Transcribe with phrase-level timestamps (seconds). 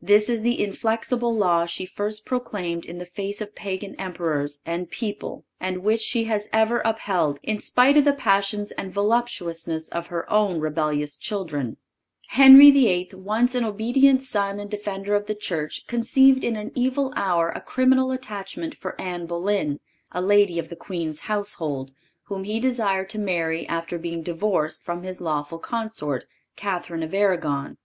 [0.00, 4.90] This is the inflexible law she first proclaimed in the face of Pagan Emperors and
[4.90, 10.06] people and which she has ever upheld, in spite of the passions and voluptuousness of
[10.06, 11.76] her own rebellious children.
[12.28, 17.12] Henry VIII., once an obedient son and defender of the Church, conceived in an evil
[17.14, 19.80] hour, a criminal attachment for Anne Boleyn,
[20.12, 21.92] a lady of the queen's household,
[22.28, 26.24] whom he desired to marry after being divorced from his lawful consort,
[26.56, 27.76] Catherine of Arragon.